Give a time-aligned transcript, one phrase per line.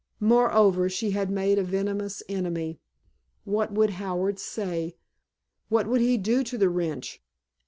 [0.19, 2.79] Moreover she had made a venomous enemy.
[3.43, 4.95] What would Howard say?
[5.69, 7.21] What would he do to the wretch?